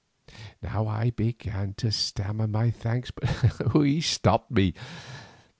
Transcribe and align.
Now 0.63 0.87
I 0.87 1.11
began 1.11 1.75
to 1.75 1.91
stammer 1.91 2.47
my 2.47 2.71
thanks, 2.71 3.11
but 3.11 3.29
he 3.85 4.01
stopped 4.01 4.49
me. 4.49 4.73